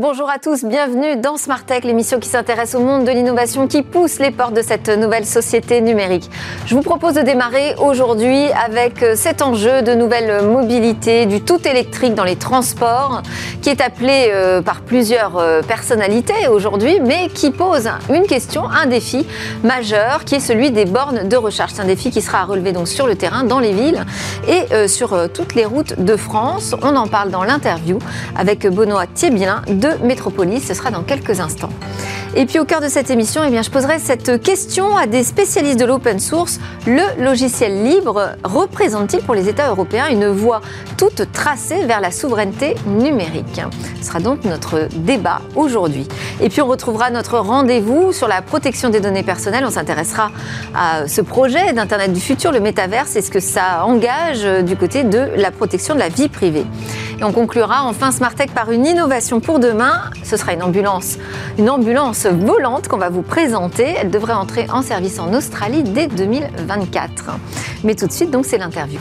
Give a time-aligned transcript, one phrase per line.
[0.00, 3.82] Bonjour à tous, bienvenue dans Smart Tech, l'émission qui s'intéresse au monde de l'innovation qui
[3.82, 6.30] pousse les portes de cette nouvelle société numérique.
[6.66, 12.14] Je vous propose de démarrer aujourd'hui avec cet enjeu de nouvelle mobilité, du tout électrique
[12.14, 13.22] dans les transports,
[13.60, 18.86] qui est appelé euh, par plusieurs euh, personnalités aujourd'hui, mais qui pose une question, un
[18.86, 19.26] défi
[19.64, 21.72] majeur, qui est celui des bornes de recharge.
[21.74, 24.04] C'est un défi qui sera à relever donc sur le terrain, dans les villes
[24.46, 26.76] et euh, sur toutes les routes de France.
[26.82, 27.98] On en parle dans l'interview
[28.36, 30.66] avec Benoît Thieblin de Métropolis.
[30.66, 31.70] Ce sera dans quelques instants.
[32.34, 35.24] Et puis au cœur de cette émission, eh bien, je poserai cette question à des
[35.24, 36.60] spécialistes de l'open source.
[36.86, 40.60] Le logiciel libre représente-t-il pour les États européens une voie
[40.96, 43.60] toute tracée vers la souveraineté numérique?
[44.00, 46.06] Ce sera donc notre débat aujourd'hui.
[46.40, 49.64] Et puis on retrouvera notre rendez-vous sur la protection des données personnelles.
[49.66, 50.30] On s'intéressera
[50.74, 55.02] à ce projet d'Internet du futur, le métaverse, et ce que ça engage du côté
[55.02, 56.66] de la protection de la vie privée.
[57.20, 60.02] Et on conclura enfin Smartech par une innovation pour demain.
[60.22, 61.18] Ce sera une ambulance,
[61.58, 63.96] une ambulance volante qu'on va vous présenter.
[64.00, 67.30] Elle devrait entrer en service en Australie dès 2024.
[67.82, 69.00] Mais tout de suite, donc, c'est l'interview.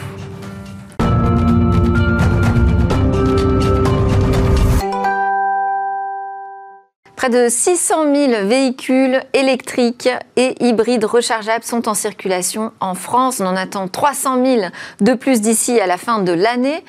[7.16, 13.40] Près de 600 000 véhicules électriques et hybrides rechargeables sont en circulation en France.
[13.42, 14.62] On en attend 300 000
[15.02, 16.84] de plus d'ici à la fin de l'année.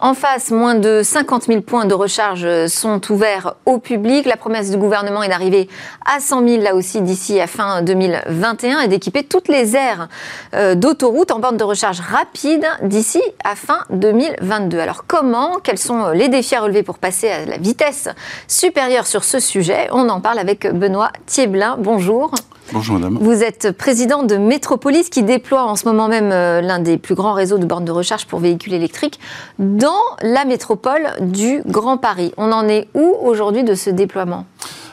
[0.00, 4.26] En face, moins de 50 000 points de recharge sont ouverts au public.
[4.26, 5.68] La promesse du gouvernement est d'arriver
[6.04, 10.08] à 100 000 là aussi d'ici à fin 2021 et d'équiper toutes les aires
[10.54, 14.80] euh, d'autoroute en borne de recharge rapide d'ici à fin 2022.
[14.80, 15.58] Alors comment?
[15.62, 18.08] Quels sont les défis à relever pour passer à la vitesse
[18.48, 19.88] supérieure sur ce sujet?
[19.92, 21.76] On en parle avec Benoît Thieblin.
[21.78, 22.32] Bonjour.
[22.72, 23.18] Bonjour madame.
[23.20, 27.14] Vous êtes président de Métropolis qui déploie en ce moment même euh, l'un des plus
[27.14, 29.20] grands réseaux de bornes de recharge pour véhicules électriques
[29.58, 32.32] dans la métropole du Grand Paris.
[32.36, 34.46] On en est où aujourd'hui de ce déploiement?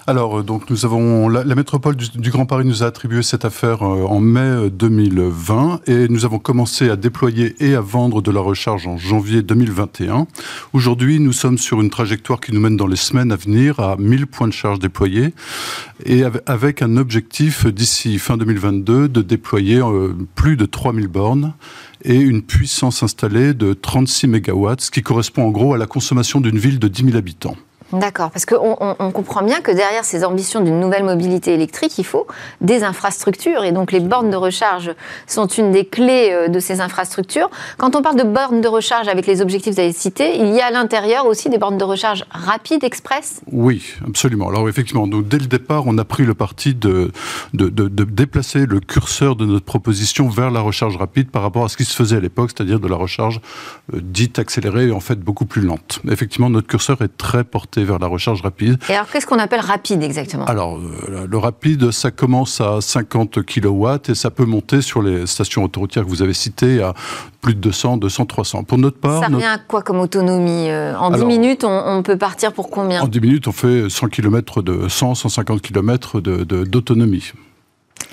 [0.07, 3.83] Alors, euh, donc, nous avons la, métropole du, Grand Paris nous a attribué cette affaire
[3.83, 8.39] euh, en mai 2020 et nous avons commencé à déployer et à vendre de la
[8.39, 10.25] recharge en janvier 2021.
[10.73, 13.95] Aujourd'hui, nous sommes sur une trajectoire qui nous mène dans les semaines à venir à
[13.97, 15.33] 1000 points de charge déployés
[16.05, 21.53] et avec un objectif d'ici fin 2022 de déployer euh, plus de 3000 bornes
[22.03, 26.41] et une puissance installée de 36 MW, ce qui correspond en gros à la consommation
[26.41, 27.55] d'une ville de 10 000 habitants.
[27.93, 32.05] D'accord, parce qu'on on, comprend bien que derrière ces ambitions d'une nouvelle mobilité électrique, il
[32.05, 32.27] faut
[32.61, 33.63] des infrastructures.
[33.63, 34.91] Et donc les bornes de recharge
[35.27, 37.49] sont une des clés euh, de ces infrastructures.
[37.77, 40.53] Quand on parle de bornes de recharge avec les objectifs que vous avez cités, il
[40.53, 43.41] y a à l'intérieur aussi des bornes de recharge rapides, express?
[43.51, 44.49] Oui, absolument.
[44.49, 47.11] Alors effectivement, donc, dès le départ, on a pris le parti de,
[47.53, 51.65] de, de, de déplacer le curseur de notre proposition vers la recharge rapide par rapport
[51.65, 53.41] à ce qui se faisait à l'époque, c'est-à-dire de la recharge
[53.93, 56.01] euh, dite accélérée et en fait beaucoup plus lente.
[56.09, 58.77] Effectivement, notre curseur est très porté vers la recharge rapide.
[58.89, 60.45] Et alors, qu'est-ce qu'on appelle rapide exactement?
[60.45, 65.25] Alors, euh, le rapide, ça commence à 50 kW et ça peut monter sur les
[65.27, 66.93] stations autoroutières que vous avez citées à
[67.41, 68.63] plus de 200, 200, 300.
[68.63, 69.21] Pour notre part...
[69.21, 73.01] Ça revient à quoi comme autonomie euh, En 10 minutes, on, peut partir pour combien?
[73.01, 77.31] En 10 minutes, on fait 100 km de 100, 150 km d'autonomie.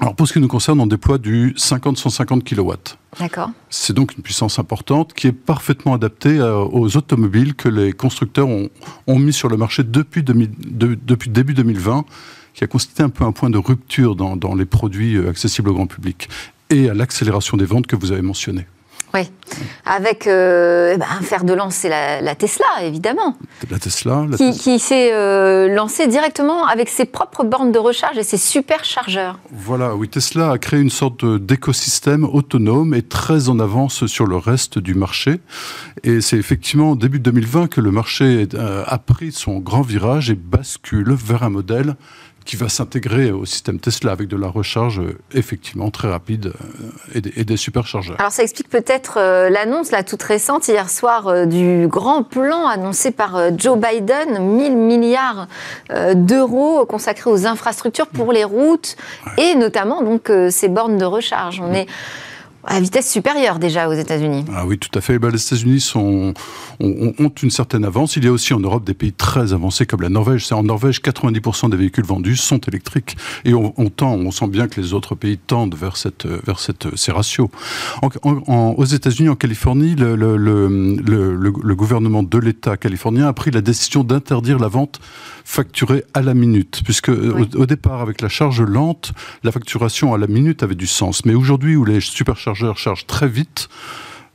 [0.01, 2.73] Alors pour ce qui nous concerne, on déploie du 50-150 kW.
[3.19, 3.51] D'accord.
[3.69, 8.49] C'est donc une puissance importante qui est parfaitement adaptée euh, aux automobiles que les constructeurs
[8.49, 12.05] ont, mis sur le marché depuis, depuis début 2020,
[12.55, 15.71] qui a constitué un peu un point de rupture dans, dans les produits euh, accessibles
[15.71, 16.29] au grand public
[16.71, 18.67] et à l'accélération des ventes que vous avez mentionnées.
[19.15, 19.23] Oui,
[19.87, 23.37] avec euh, eh ben, un fer de lance, c'est la, Tesla, évidemment.
[23.71, 24.27] La Tesla.
[24.37, 29.39] qui, s'est euh, lancée directement avec ses propres bornes de recharge et ses superchargeurs.
[29.51, 34.37] Voilà, oui, Tesla a créé une sorte d'écosystème autonome et très en avance sur le
[34.37, 35.41] reste du marché.
[36.05, 40.31] Et c'est effectivement au début 2020 que le marché euh, a pris son grand virage
[40.31, 41.97] et bascule vers un modèle
[42.49, 46.55] qui va s'intégrer au système Tesla avec de la recharge euh, effectivement très rapide
[47.15, 48.17] euh, et des, superchargeurs.
[48.19, 53.11] Alors ça explique peut-être euh, l'annonce, la toute récente, hier soir, du grand plan annoncé
[53.11, 55.47] par Joe Biden, 1000 milliards
[56.15, 58.97] d'euros consacrés aux infrastructures pour les routes
[59.37, 61.61] et notamment donc ces bornes de recharge.
[61.61, 61.87] On est
[62.65, 64.45] à vitesse supérieure déjà aux États-Unis.
[64.55, 65.19] Ah oui, tout à fait.
[65.19, 66.35] Ben, les États-Unis sont,
[66.81, 68.17] ont, ont, une certaine avance.
[68.17, 70.47] Il y a aussi en Europe des pays très avancés comme la Norvège.
[70.47, 73.17] C'est en Norvège, 90% des véhicules vendus sont électriques.
[73.45, 76.61] Et on, on, tend, on sent bien que les autres pays tendent vers, cette, vers
[76.61, 77.49] cette, ces ratios.
[78.03, 83.33] En, en, aux États-Unis, en Californie, le, le, le, le gouvernement de l'État californien a
[83.33, 85.01] pris la décision d'interdire la vente
[85.45, 87.49] facturée à la minute, puisque oui.
[87.55, 89.13] au, au, départ, avec la charge lente,
[89.43, 91.25] la facturation à la minute avait du sens.
[91.25, 92.01] Mais aujourd'hui, où les
[92.59, 93.69] superchargeurs chargent très vite,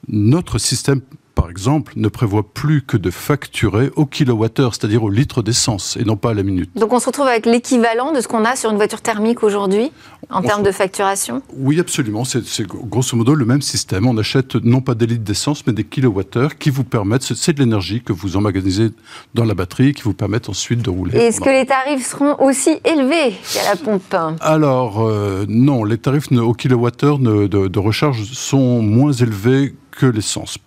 [0.08, 1.02] notre système
[1.36, 6.04] par exemple, ne prévoit plus que de facturer au kilowattheure, c'est-à-dire au litre d'essence, et
[6.04, 6.70] non pas à la minute.
[6.76, 9.92] Donc on se retrouve avec l'équivalent de ce qu'on a sur une voiture thermique aujourd'hui,
[10.30, 10.68] en on termes se...
[10.68, 11.42] de facturation?
[11.56, 12.24] Oui, absolument.
[12.26, 14.08] C'est grosso modo le même système.
[14.08, 17.60] On achète non pas des litres d'essence, mais des kilowattheures qui vous permettent, c'est de
[17.60, 18.92] l'énergie que vous emmagasinez
[19.34, 21.18] dans la batterie, qui vous permettent ensuite de rouler.
[21.18, 24.16] Est-ce que les tarifs seront aussi élevés qu'à la pompe?
[24.42, 30.58] Alors, euh, non, les tarifs au kilowattheure de, de recharge sont moins élevés que l'essence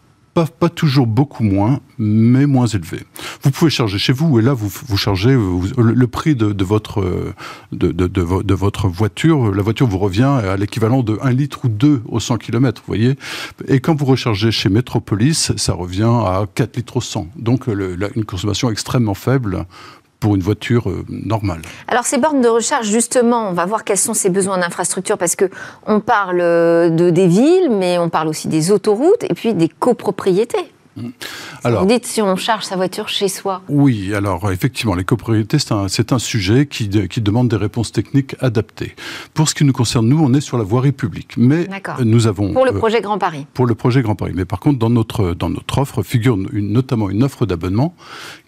[0.44, 3.00] pas, toujours beaucoup moins, mais moins élevé.
[3.42, 7.34] Vous pouvez charger chez vous, et là, vous, vous chargez le, prix de, votre,
[7.72, 9.54] de, de, votre voiture.
[9.54, 12.86] La voiture vous revient à l'équivalent de 1 litre ou 2 au 100 km, vous
[12.86, 13.14] voyez.
[13.68, 17.28] Et quand vous rechargez chez Metropolis, ça revient à 4 litres au 100.
[17.36, 19.66] Donc, une consommation extrêmement faible
[20.20, 21.62] pour une voiture euh, normale.
[21.88, 25.36] Alors ces bornes de recharge, justement, on va voir quels sont ces besoins d'infrastructure parce
[25.36, 25.50] que
[25.86, 30.72] on parle de des villes, mais on parle aussi des autoroutes et puis des copropriétés.
[31.64, 33.62] Alors, Vous dites si on charge sa voiture chez soi.
[33.68, 38.36] Oui, alors effectivement, les copropriétés, c'est un, un, sujet qui, qui, demande des réponses techniques
[38.40, 38.94] adaptées.
[39.34, 41.34] Pour ce qui nous concerne, nous, on est sur la voirie publique.
[41.36, 41.68] Mais
[42.04, 42.52] nous avons...
[42.52, 43.46] Pour le projet Grand Paris.
[43.54, 44.32] Pour le projet Grand Paris.
[44.34, 47.94] Mais par contre, dans notre, dans notre offre figure une, notamment une offre d'abonnement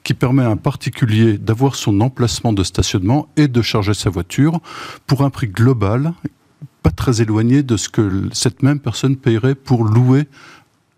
[0.05, 4.61] qui permet à un particulier d'avoir son emplacement de stationnement et de charger sa voiture
[5.07, 6.15] pour un prix global
[6.83, 10.29] pas très éloigné de ce que cette même personne paierait pour louer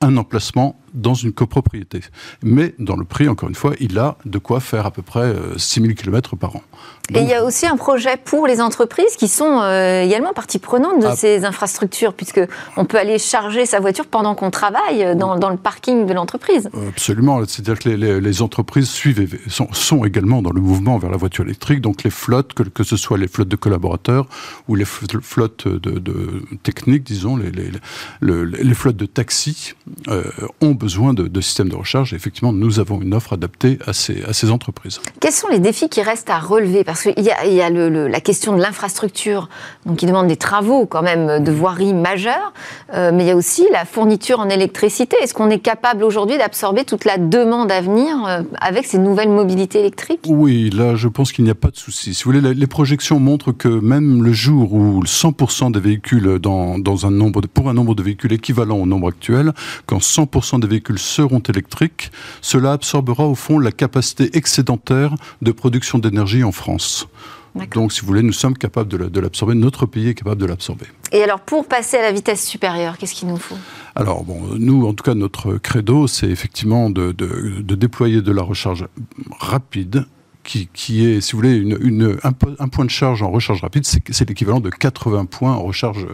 [0.00, 2.00] un emplacement dans une copropriété.
[2.42, 5.34] Mais dans le prix, encore une fois, il a de quoi faire à peu près
[5.56, 6.62] 6000 km par an.
[7.10, 10.32] Donc, et il y a aussi un projet pour les entreprises qui sont euh, également
[10.32, 12.40] partie prenante de ah, ces infrastructures, puisque
[12.76, 16.70] on peut aller charger sa voiture pendant qu'on travaille dans, dans, le parking de l'entreprise.
[16.88, 21.10] Absolument, c'est-à-dire que les, les, les, entreprises suivent sont, sont, également dans le mouvement vers
[21.10, 24.26] la voiture électrique, donc les flottes, que, que ce soit les flottes de collaborateurs
[24.69, 27.50] ou les flottes de, de techniques, disons, les,
[28.20, 29.75] les, flottes de taxis,
[30.08, 30.22] euh,
[30.60, 32.12] ont besoin de, de, systèmes de recharge.
[32.12, 35.00] Et effectivement, nous avons une offre adaptée à ces, à ces entreprises.
[35.21, 36.82] Quels sont les défis qui restent à relever?
[36.82, 39.49] Parce qu'il y a, il y a le, le, la question de l'infrastructure,
[39.87, 42.53] donc qui demande des travaux quand même de voirie majeure,
[42.94, 45.17] euh, mais il y a aussi la fourniture en électricité.
[45.23, 49.29] Est-ce qu'on est capable aujourd'hui d'absorber toute la demande à venir euh, avec ces nouvelles
[49.29, 50.23] mobilités électriques?
[50.27, 52.15] Oui, là, je pense qu'il n'y a pas de souci.
[52.15, 56.79] Si vous voulez, les projections montrent que même le jour où 100% des véhicules dans,
[56.79, 59.53] dans un nombre de, pour un nombre de véhicules équivalent au nombre actuel,
[59.87, 65.99] quand 100% des véhicules seront électriques, cela absorbera au fond la capacité excédentaire de production
[65.99, 67.06] d'énergie en France.
[67.72, 70.87] Donc, si vous voulez, nous sommes capables de l'absorber, notre pays est capable de l'absorber.
[71.12, 73.56] Et alors, pour passer à la vitesse supérieure, qu'est-ce qu'il nous faut?
[73.96, 78.32] Alors, bon, nous, en tout cas, notre credo, c'est effectivement de, de, de, déployer de
[78.32, 78.87] la recharge
[79.38, 80.06] rapide.
[80.43, 83.61] Qui, qui est, si vous voulez, une, une, un, un, point de charge en recharge
[83.61, 86.06] rapide, c'est l'équivalent de 80 points en recharge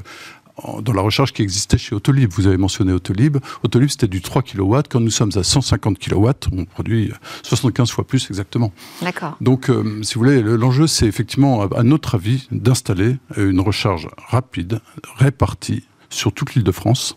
[0.80, 2.30] dans la recharge qui existait chez Autolib.
[2.32, 3.38] Vous avez mentionné Autolib.
[3.62, 4.78] Autolib, c'était du 3 kW.
[4.88, 7.12] Quand nous sommes à 150 kW, on produit
[7.42, 8.72] 75 fois plus exactement.
[9.02, 9.36] D'accord.
[9.40, 14.80] Donc, euh, si vous voulez, l'enjeu, c'est effectivement, à notre avis, d'installer une recharge rapide,
[15.16, 17.16] répartie sur toute l'île de France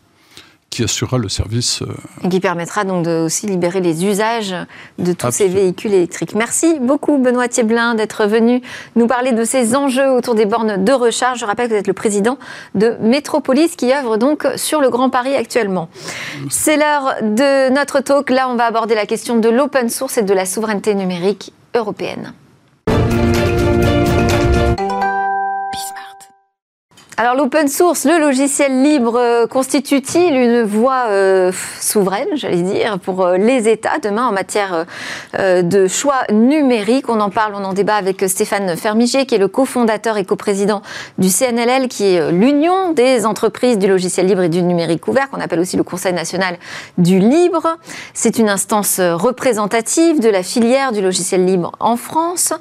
[0.70, 1.82] qui assurera le service.
[1.82, 1.88] Euh...
[2.24, 4.56] Et qui permettra donc de aussi libérer les usages
[4.98, 5.32] de tous Absolument.
[5.32, 6.36] ces véhicules électriques.
[6.36, 8.62] Merci beaucoup Benoît Thieblin d'être venu
[8.96, 11.40] nous parler de ces enjeux autour des bornes de recharge.
[11.40, 12.38] Je rappelle que vous êtes le président
[12.76, 15.90] de Métropolis qui œuvre donc sur le Grand Paris actuellement.
[16.50, 18.30] C'est l'heure de notre talk.
[18.30, 22.34] Là, on va aborder la question de l'open source et de la souveraineté numérique européenne.
[27.22, 33.26] Alors l'open source, le logiciel libre, euh, constitue-t-il une voie euh, souveraine, j'allais dire, pour
[33.26, 34.86] euh, les États demain en matière
[35.38, 39.50] de choix numérique On en parle, on en débat avec Stéphane Fermiger, qui est le
[39.50, 40.82] cofondateur et coprésident
[41.18, 45.42] du CNLL, qui est l'union des entreprises du logiciel libre et du numérique ouvert, qu'on
[45.42, 46.58] appelle aussi le Conseil national
[46.98, 47.78] du libre.
[48.14, 52.54] C'est une instance représentative de la filière du logiciel libre en France.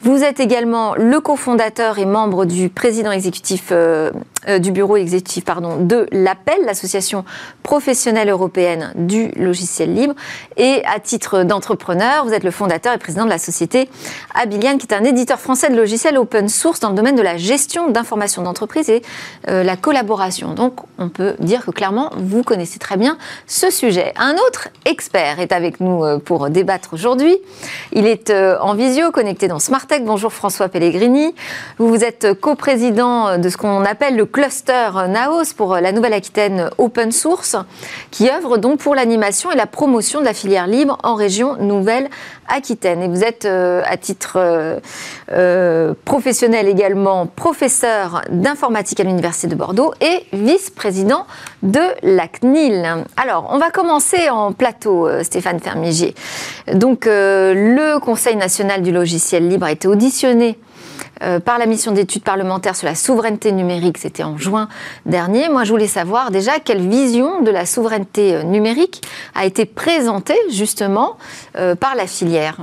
[0.00, 3.72] Vous êtes également le cofondateur et membre du président exécutif
[4.60, 7.24] du bureau exécutif pardon, de l'APPEL, l'association
[7.62, 10.14] professionnelle européenne du logiciel libre.
[10.56, 13.88] Et à titre d'entrepreneur, vous êtes le fondateur et président de la société
[14.34, 17.36] Abilian, qui est un éditeur français de logiciels open source dans le domaine de la
[17.36, 19.02] gestion d'informations d'entreprise et
[19.46, 20.54] la collaboration.
[20.54, 24.12] Donc, on peut dire que clairement, vous connaissez très bien ce sujet.
[24.16, 27.36] Un autre expert est avec nous pour débattre aujourd'hui.
[27.92, 30.04] Il est en visio, connecté dans Smartech.
[30.04, 31.34] Bonjour François Pellegrini.
[31.78, 37.12] Vous, vous êtes coprésident de ce qu'on appelle le cluster Naos pour la Nouvelle-Aquitaine Open
[37.12, 37.56] Source,
[38.10, 43.02] qui œuvre donc pour l'animation et la promotion de la filière libre en région Nouvelle-Aquitaine.
[43.02, 44.78] Et vous êtes, euh, à titre euh,
[45.32, 51.26] euh, professionnel également, professeur d'informatique à l'Université de Bordeaux et vice-président
[51.62, 53.04] de la CNIL.
[53.16, 56.14] Alors, on va commencer en plateau, Stéphane Fermigier.
[56.72, 60.58] Donc, le Conseil national du logiciel libre a été auditionné
[61.22, 64.68] euh, par la mission d'études parlementaires sur la souveraineté numérique, c'était en juin
[65.06, 65.48] dernier.
[65.48, 69.02] Moi, je voulais savoir déjà quelle vision de la souveraineté euh, numérique
[69.34, 71.16] a été présentée justement
[71.56, 72.58] euh, par la filière.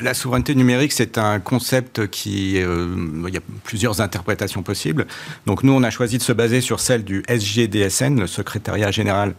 [0.00, 5.06] La souveraineté numérique, c'est un concept qui, il y a plusieurs interprétations possibles.
[5.44, 9.34] Donc nous, on a choisi de se baser sur celle du SGDSN, le secrétariat général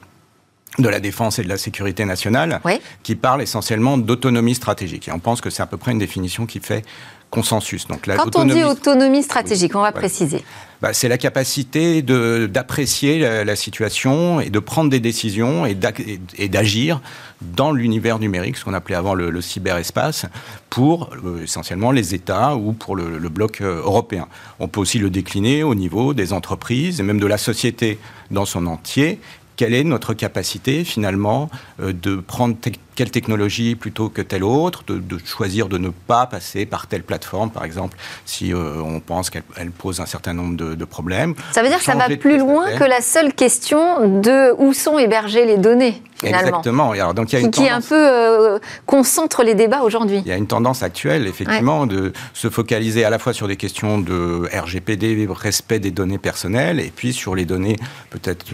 [0.79, 2.62] de la défense et de la sécurité nationale,
[3.03, 5.07] qui parle essentiellement d'autonomie stratégique.
[5.07, 6.83] Et on pense que c'est à peu près une définition qui fait
[7.29, 7.88] consensus.
[7.88, 10.43] Donc, Quand on dit autonomie stratégique, on va préciser.
[10.81, 17.01] Bah, c'est la capacité d'apprécier la, situation et de prendre des décisions et d'agir
[17.41, 20.25] dans l'univers numérique, ce qu'on appelait avant le, cyberespace,
[20.69, 24.27] pour euh, essentiellement les États ou pour le, le, bloc euh, européen.
[24.59, 28.00] On peut aussi le décliner au niveau des entreprises et même de la société
[28.31, 29.19] dans son entier
[29.57, 31.49] quelle est notre capacité finalement
[31.81, 32.55] euh, de prendre
[32.97, 37.51] quelle technologie plutôt que telle autre, de, choisir de ne pas passer par telle plateforme,
[37.51, 37.95] par exemple,
[38.25, 41.35] si euh, on pense qu'elle pose un certain nombre de, problèmes.
[41.51, 44.97] Ça veut dire que ça va plus loin que la seule question de où sont
[44.97, 46.01] hébergées les données.
[46.23, 46.91] Exactement.
[46.91, 50.21] Alors, donc, il y a une qui, est un peu euh, concentre les débats aujourd'hui.
[50.25, 53.57] Il y a une tendance actuelle, effectivement, de se focaliser à la fois sur des
[53.57, 57.75] questions de RGPD, respect des données personnelles, et puis sur les données
[58.09, 58.45] peut-être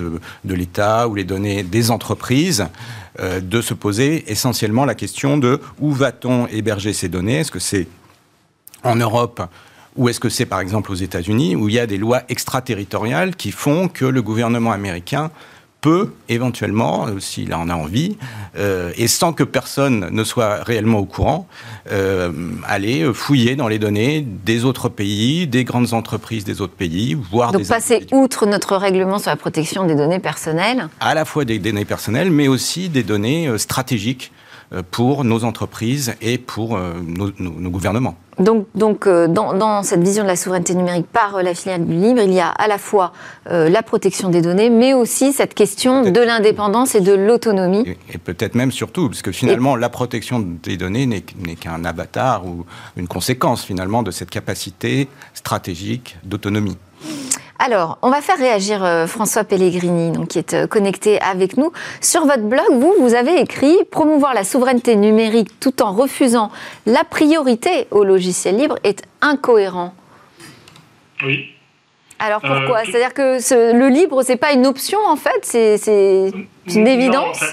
[0.43, 2.67] de, l'État ou les données des entreprises,
[3.19, 7.39] euh, de se poser essentiellement la question de où va-t-on héberger ces données?
[7.39, 7.87] Est-ce que c'est
[8.83, 9.41] en Europe
[9.95, 13.35] ou est-ce que c'est par exemple aux États-Unis où il y a des lois extraterritoriales
[13.35, 15.29] qui font que le gouvernement américain
[15.83, 18.17] peut éventuellement, euh, s'il en a envie,
[18.57, 21.45] euh, et sans que personne ne soit réellement au courant,
[21.91, 22.31] euh,
[22.65, 27.51] aller fouiller dans les données des autres pays, des grandes entreprises des autres pays, voire
[27.51, 31.59] Donc passer outre notre règlement sur la protection des données personnelles À la fois des
[31.59, 34.31] données personnelles, mais aussi des données stratégiques
[34.89, 38.15] pour nos entreprises et pour nos gouvernements.
[38.39, 41.93] Donc, donc euh, dans, cette vision de la souveraineté numérique par euh, la filière du
[41.93, 43.13] libre, il y a à la fois
[43.49, 47.83] euh, la protection des données, mais aussi cette question de l'indépendance et de l'autonomie.
[48.11, 51.21] Et, peut-être même surtout, parce que finalement, la protection des données n'est
[51.55, 52.65] qu'un avatar ou
[52.97, 56.77] une conséquence finalement de cette capacité stratégique d'autonomie.
[57.59, 61.71] Alors, on va faire réagir euh, François Pellegrini, donc, qui est euh, connecté avec nous.
[62.01, 66.51] Sur votre blog, vous, vous avez écrit promouvoir la souveraineté numérique tout en refusant
[66.85, 69.93] la priorité au logiciel libre est incohérent.
[71.23, 71.49] Oui.
[72.19, 72.79] Alors pourquoi?
[72.79, 76.31] Euh, C'est-à-dire que le libre, c'est pas une option en fait, c'est
[76.67, 77.43] une évidence?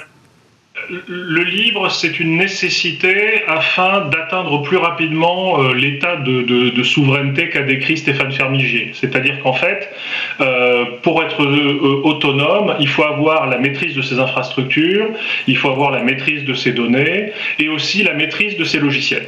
[0.89, 7.99] Le libre, c'est une nécessité afin d'atteindre plus rapidement euh, l'état de, souveraineté qu'a décrit
[7.99, 8.91] Stéphane Fermigier.
[8.95, 9.91] C'est-à-dire qu'en fait,
[10.41, 15.09] euh, pour être euh, autonome, il faut avoir la maîtrise de ses infrastructures,
[15.47, 19.27] il faut avoir la maîtrise de ses données et aussi la maîtrise de ses logiciels.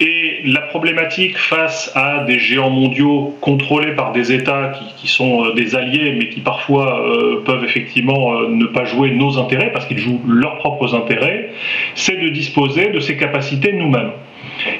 [0.00, 5.52] Et la problématique face à des géants mondiaux contrôlés par des États qui, sont euh,
[5.52, 9.86] des alliés, mais qui parfois euh, peuvent effectivement euh, ne pas jouer nos intérêts parce
[9.86, 11.50] qu'ils jouent leurs propres intérêts,
[11.94, 14.12] c'est de disposer de ces capacités nous-mêmes.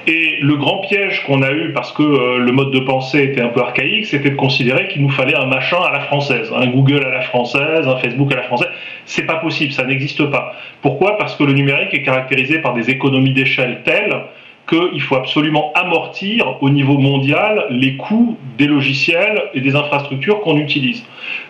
[0.06, 3.48] Et le grand piège qu'on a eu, parce que le mode de pensée était un
[3.48, 7.02] peu archaïque, c'était de considérer qu'il nous fallait un machin à la française, un Google
[7.04, 8.68] à la française, un Facebook à la française.
[9.06, 10.54] C'est pas possible, ça n'existe pas.
[10.82, 11.16] Pourquoi?
[11.16, 14.14] Parce que le numérique est caractérisé par des économies d'échelle telles
[14.70, 20.56] qu'il faut absolument amortir au niveau mondial les coûts des logiciels et des infrastructures qu'on
[20.56, 21.04] utilise.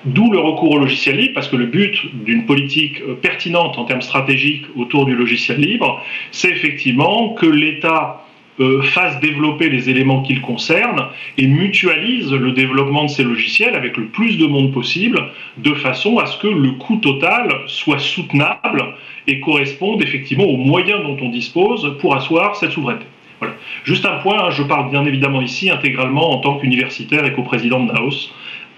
[0.06, 3.84] D'où le recours au logiciel libre, parce que le but d'une politique euh, pertinente en
[3.84, 8.24] termes stratégiques autour du logiciel libre, c'est effectivement que l'État
[8.59, 11.07] euh, fasse développer les éléments qu'il concerne
[11.38, 15.23] et mutualise le développement de ces logiciels avec le plus de monde possible,
[15.59, 18.85] de façon à ce que le coût total soit soutenable
[19.26, 23.07] et corresponde effectivement aux moyens dont on dispose pour asseoir cette souveraineté.
[23.38, 23.54] Voilà.
[23.85, 27.85] Juste un point, hein, je parle bien évidemment ici intégralement en tant qu'universitaire et coprésident
[27.85, 28.33] de NAOS.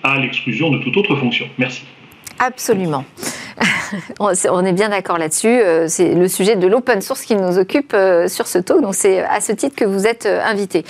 [0.04, 1.46] à l'exclusion de toute autre fonction.
[1.58, 1.84] Merci.
[2.38, 3.04] Absolument.
[4.20, 5.48] On est bien d'accord là-dessus.
[5.48, 8.80] Euh, c'est le sujet de l'open source qui nous occupe euh, sur ce talk.
[8.80, 10.84] Donc c'est à ce titre que vous êtes euh, invité.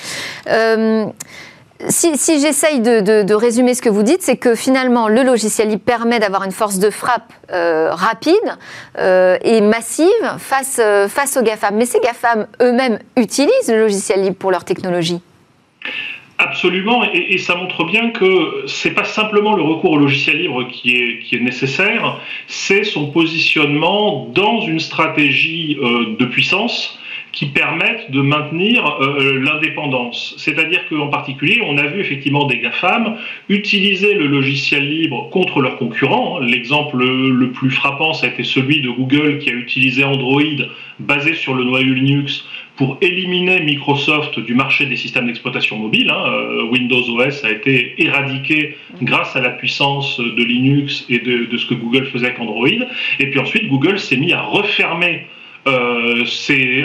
[1.88, 6.20] si, j'essaye de, résumer ce que vous dites, c'est que finalement le logiciel libre permet
[6.20, 8.34] d'avoir une force de frappe rapide
[8.98, 10.06] et massive
[10.38, 11.74] face, face aux GAFAM.
[11.74, 15.20] Mais ces GAFAM eux-mêmes utilisent le logiciel libre pour leur technologie?
[16.44, 20.96] Absolument, et, ça montre bien que c'est pas simplement le recours au logiciel libre qui
[20.96, 22.18] est, nécessaire,
[22.48, 26.98] c'est son positionnement dans une stratégie euh, de puissance
[27.30, 30.34] qui permette de maintenir euh, l'indépendance.
[30.36, 33.16] C'est-à-dire qu'en particulier, on a vu effectivement des GAFAM
[33.48, 36.40] utiliser le logiciel libre contre leurs concurrents.
[36.40, 40.42] L'exemple le plus frappant, ça a été celui de Google qui a utilisé Android
[40.98, 42.44] basé sur le noyau Linux
[42.76, 46.10] pour éliminer Microsoft du marché des systèmes d'exploitation mobile.
[46.10, 46.24] Hein.
[46.26, 51.66] Euh, Windows OS a été éradiqué grâce à la puissance de Linux et de, ce
[51.66, 52.68] que Google faisait avec Android.
[53.18, 55.26] Et puis ensuite, Google s'est mis à refermer
[55.68, 56.24] euh,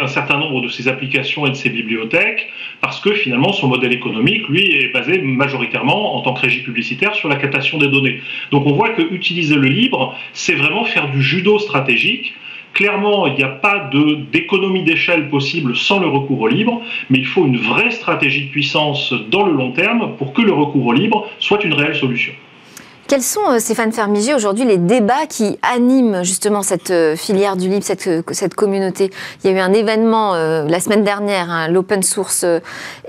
[0.01, 3.91] un certain nombre de ses applications et de ses bibliothèques, parce que finalement son modèle
[3.91, 8.21] économique, lui, est basé majoritairement en tant que régie publicitaire sur la captation des données.
[8.51, 12.35] Donc on voit que utiliser le libre, c'est vraiment faire du judo stratégique
[12.77, 13.89] Clairement, il n'y a pas
[14.31, 16.79] d'économie d'échelle possible sans le recours au libre,
[17.09, 20.53] mais il faut une vraie stratégie de puissance dans le long terme pour que le
[20.53, 22.33] recours au libre soit une réelle solution.
[23.07, 27.67] Quels sont, euh, Stéphane Fermigier, aujourd'hui les débats qui animent justement cette euh, filière du
[27.67, 29.09] libre, cette, euh, cette communauté?
[29.43, 32.45] Il y a eu un événement la semaine dernière, hein, l'Open Source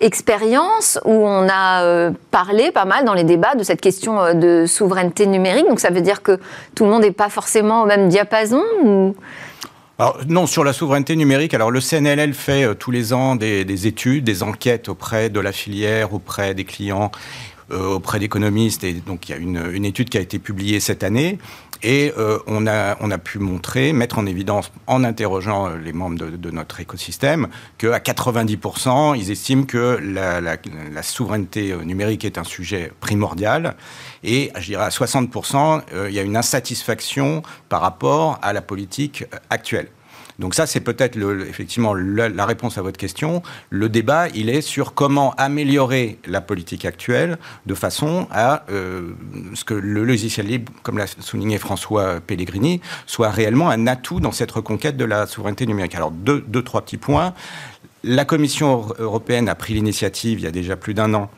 [0.01, 5.27] Experience, où on a parlé pas mal dans les débats de cette question de souveraineté
[5.27, 5.69] numérique.
[5.69, 6.39] Donc ça veut dire que
[6.75, 8.63] tout le monde n'est pas forcément au même diapason.
[10.29, 14.23] Non, sur la souveraineté numérique, alors le CNLL fait euh, tous les ans des, études,
[14.23, 17.11] des enquêtes auprès de la filière, auprès des clients,
[17.73, 18.87] euh, auprès d'économistes.
[19.07, 21.39] Donc, il y a une, étude qui a été publiée cette année.
[21.83, 26.81] Et euh, on, a, pu montrer, mettre en évidence, en interrogeant les membres de, notre
[26.81, 33.77] écosystème, qu'à 90%, ils estiment que la, souveraineté numérique est un sujet primordial.
[34.25, 39.89] Et à 60%, il y a une insatisfaction par rapport à la politique actuelle.
[40.39, 41.19] Donc ça, c'est peut-être
[41.49, 43.43] effectivement la, réponse à votre question.
[43.71, 49.15] Le débat, il est sur comment améliorer la politique actuelle de façon à euh,
[49.55, 54.33] ce que le logiciel libre, comme l'a souligné François Pellegrini, soit réellement un atout dans
[54.33, 55.97] cette reconquête de la souveraineté numérique.
[55.97, 57.35] Alors deux, trois petits points.
[58.05, 61.31] La Commission européenne a pris l'initiative il y a déjà plus d'un an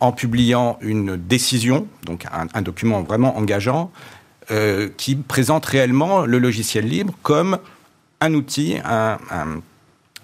[0.00, 3.92] en publiant une décision, donc un, document vraiment engageant,
[4.50, 7.58] euh, qui présente réellement le logiciel libre comme
[8.22, 9.60] un outil, un,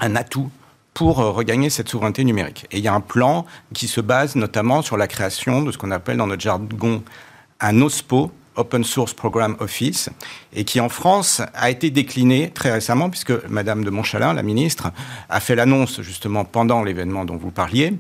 [0.01, 0.51] atout
[0.95, 2.67] pour euh, regagner cette souveraineté numérique.
[2.71, 5.79] Et il y a un plan qui se base notamment sur la création de ce
[5.79, 7.03] qu'on appelle dans notre jargon
[7.61, 10.11] un OSPO, Open Source Program Office,
[10.53, 14.91] et qui en France a été décliné très récemment, puisque Madame de Montchalin, la ministre,
[15.31, 17.95] a fait l'annonce justement pendant l'événement dont vous parliez,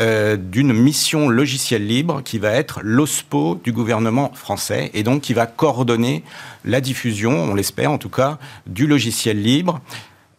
[0.00, 5.34] euh, d'une mission logicielle libre qui va être l'OSPO du gouvernement français, et donc qui
[5.34, 6.24] va coordonner
[6.64, 9.80] la diffusion, on l'espère en tout cas, du logiciel libre.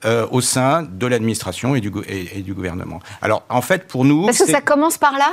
[0.05, 3.01] Euh, au sein de l'administration et du, et, du gouvernement.
[3.21, 4.27] Alors, en fait, pour nous...
[4.27, 5.29] Parce que ça commence par là?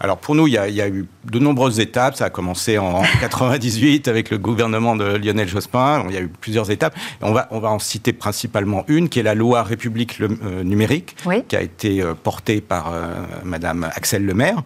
[0.00, 2.14] Alors pour nous, il y, a, eu de nombreuses étapes.
[2.14, 6.04] Ça a commencé en 98 avec le gouvernement de Lionel Jospin.
[6.08, 6.94] Il y a eu plusieurs étapes.
[7.20, 11.16] on va, on va en citer principalement une, qui est la loi République euh, numérique,
[11.48, 13.14] qui a été euh, portée par euh,
[13.44, 14.62] Madame Axel Lemaire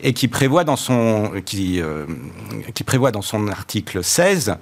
[0.00, 1.80] et qui prévoit dans son, qui,
[2.74, 4.56] qui prévoit dans son article 16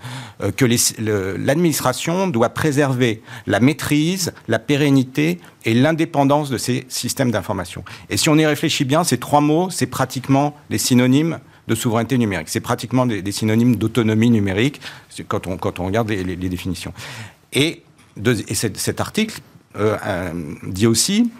[0.56, 0.64] que
[1.36, 7.84] l'administration doit préserver la maîtrise, la pérennité et l'indépendance de ces systèmes d'information.
[8.10, 12.18] Et si on y réfléchit bien, ces trois mots, c'est pratiquement des synonymes de souveraineté
[12.18, 12.48] numérique.
[12.48, 14.80] C'est pratiquement des, synonymes d'autonomie numérique
[15.28, 16.92] quand on, quand on regarde les, définitions.
[17.52, 17.82] Et,
[18.16, 19.40] et cet, article
[19.76, 20.32] euh, euh,
[20.64, 21.30] dit aussi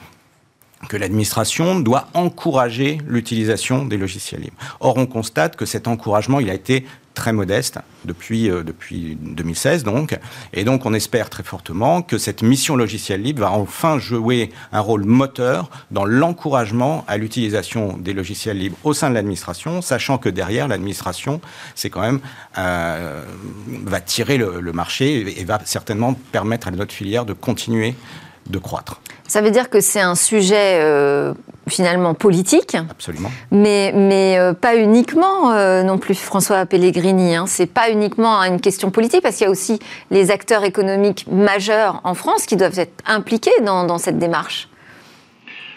[0.89, 4.57] que l'administration doit encourager l'utilisation des logiciels libres.
[4.81, 9.85] Or, on constate que cet encouragement, il a été très modeste depuis, euh, depuis 2016
[9.85, 10.19] donc.
[10.53, 14.81] Et donc on espère très fortement que cette mission logicielle libre va enfin jouer un
[14.81, 20.29] rôle moteur dans l'encouragement à l'utilisation des logiciels libres au sein de l'administration, sachant que
[20.29, 21.41] derrière l'administration,
[21.75, 22.21] c'est quand même
[22.59, 23.25] euh,
[23.85, 27.95] va tirer le, marché et va certainement permettre à notre filière de continuer
[28.49, 29.01] de croître.
[29.29, 31.33] Ça veut dire que c'est un sujet euh,
[31.69, 32.77] finalement politique.
[32.91, 33.31] Absolument.
[33.51, 37.35] Mais, mais euh, pas uniquement euh, non plus, François Pellegrini.
[37.37, 37.45] Hein.
[37.47, 39.79] C'est pas uniquement une question politique, parce qu'il y a aussi
[40.11, 44.69] les acteurs économiques majeurs en France qui doivent être impliqués dans, dans cette démarche.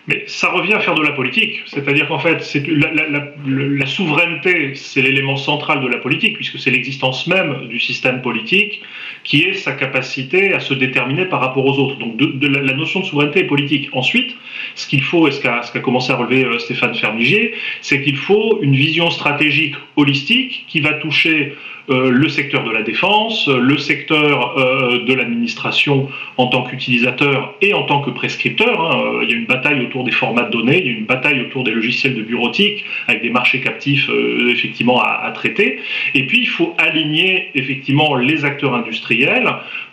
[0.07, 1.63] Mais ça revient à faire de la politique.
[1.65, 7.67] C'est-à-dire qu'en fait, la, souveraineté, c'est l'élément central de la politique, puisque c'est l'existence même
[7.67, 8.81] du système politique
[9.25, 11.97] qui est sa capacité à se déterminer par rapport aux autres.
[11.97, 13.89] Donc la, notion de souveraineté est politique.
[13.91, 14.33] Ensuite,
[14.75, 18.59] ce qu'il faut, et ce qu'a commencé à relever euh, Stéphane Fermigier, c'est qu'il faut
[18.61, 21.53] une vision stratégique holistique qui va toucher
[21.89, 27.73] euh, le secteur de la défense, le secteur euh, de l'administration en tant qu'utilisateur et
[27.73, 28.81] en tant que prescripteur.
[28.81, 29.03] Hein.
[29.05, 31.71] Euh, il y a une bataille autour des formats de données, il bataille autour des
[31.71, 34.09] logiciels de bureautique avec des marchés captifs
[34.49, 35.79] effectivement à, à traiter.
[36.13, 39.49] Et puis il faut aligner effectivement les acteurs industriels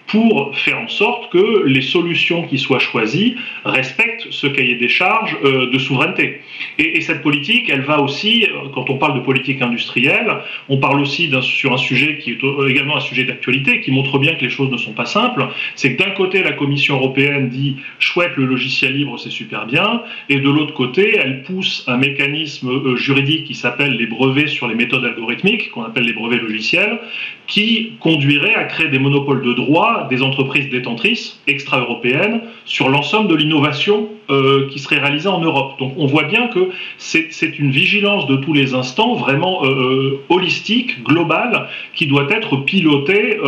[0.07, 5.37] pour faire en sorte que les solutions qui soient choisies respectent ce cahier des charges
[5.45, 6.41] euh, de souveraineté.
[6.79, 10.39] Et, cette politique, elle va aussi, euh, quand on parle de politique industrielle,
[10.69, 12.39] on parle aussi sur un sujet qui est
[12.69, 15.49] également un sujet d'actualité, qui montre bien que les choses ne sont pas simples.
[15.75, 20.03] C'est que d'un côté, la Commission européenne dit chouette, le logiciel libre, c'est super bien,
[20.29, 24.69] et de l'autre côté, elle pousse un mécanisme euh, juridique qui s'appelle les brevets sur
[24.69, 27.01] les méthodes algorithmiques, qu'on appelle les brevets logiciels,
[27.47, 33.35] qui conduirait à créer des monopoles de droit des entreprises détentrices extra-européennes sur l'ensemble de
[33.35, 35.79] l'innovation euh, qui serait réalisée en Europe.
[35.79, 40.21] Donc on voit bien que c'est une vigilance de tous les instants vraiment euh, euh,
[40.29, 43.39] holistique, globale, qui doit être pilotée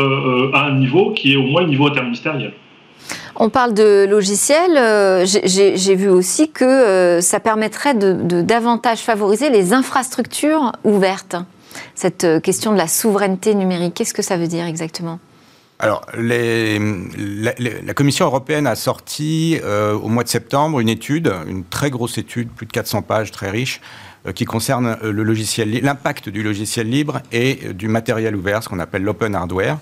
[0.52, 2.52] à un niveau qui est au moins un niveau interministériel.
[3.36, 5.26] On parle de logiciels.
[5.26, 11.36] J'ai vu aussi que ça permettrait de davantage favoriser les infrastructures ouvertes
[11.94, 13.94] cette question de la souveraineté numérique.
[13.94, 15.18] Qu'est-ce que ça veut dire exactement?
[15.78, 21.90] Alors, la, Commission européenne a sorti euh, au mois de septembre une étude, une très
[21.90, 23.82] grosse étude, plus de 400 pages, très riche,
[24.26, 29.02] euh, qui concerne logiciel, l'impact du logiciel libre et du matériel ouvert, ce qu'on appelle
[29.02, 29.78] l'open hardware,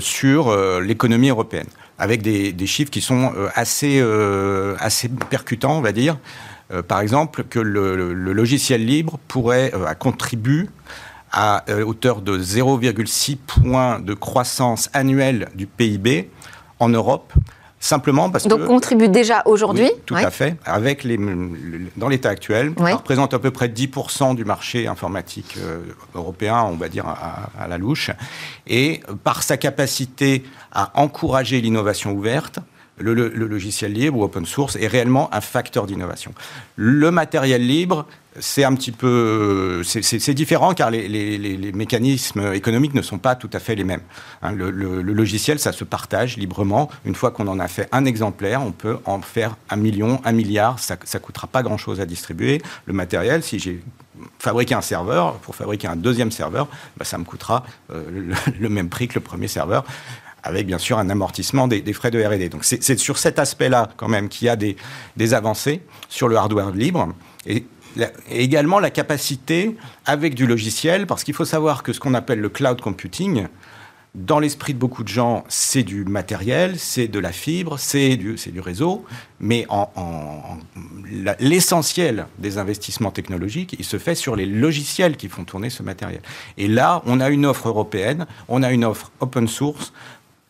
[0.00, 4.02] sur l'économie européenne, avec des, chiffres qui sont assez,
[4.80, 6.18] assez percutants, on va dire.
[6.88, 10.66] par exemple, que le logiciel libre pourrait contribuer
[11.32, 16.30] à euh, hauteur de 0,6 points de croissance annuelle du PIB
[16.78, 17.32] en Europe.
[17.82, 18.64] Simplement parce Donc, que.
[18.64, 20.56] Donc, contribue déjà aujourd'hui Tout à fait.
[20.66, 21.18] Avec les,
[21.96, 25.78] dans l'état actuel, ça représente à peu près 10% du marché informatique euh,
[26.14, 28.10] européen, on va dire à, la louche.
[28.66, 32.58] Et par sa capacité à encourager l'innovation ouverte,
[33.00, 36.32] le, logiciel libre ou open source est réellement un facteur d'innovation.
[36.76, 38.06] Le matériel libre,
[38.38, 43.58] c'est un petit peu, c'est différent car les, mécanismes économiques ne sont pas tout à
[43.58, 44.02] fait les mêmes.
[44.42, 44.52] Hein.
[44.52, 44.70] le,
[45.02, 46.90] logiciel, ça se partage librement.
[47.04, 50.32] Une fois qu'on en a fait un exemplaire, on peut en faire un million, un
[50.32, 50.78] milliard.
[50.78, 52.62] Ça, ne coûtera pas grand-chose à distribuer.
[52.86, 53.82] Le matériel, si j'ai
[54.38, 58.88] fabriqué un serveur, pour fabriquer un deuxième serveur, bah, ça me coûtera euh, le, même
[58.88, 59.84] prix que le premier serveur
[60.42, 62.48] avec bien sûr un amortissement des, frais de R&D.
[62.48, 64.76] Donc c'est sur cet aspect-là quand même qu'il y a des,
[65.34, 67.08] avancées sur le hardware libre.
[67.46, 67.64] Et
[68.30, 69.76] également la capacité
[70.06, 73.46] avec du logiciel, parce qu'il faut savoir que ce qu'on appelle le cloud computing,
[74.14, 78.60] dans l'esprit de beaucoup de gens, c'est du matériel, c'est de la fibre, c'est du,
[78.60, 79.04] réseau,
[79.38, 80.58] mais en,
[81.38, 86.22] l'essentiel des investissements technologiques, il se fait sur les logiciels qui font tourner ce matériel.
[86.58, 89.92] Et là, on a une offre européenne, on a une offre open source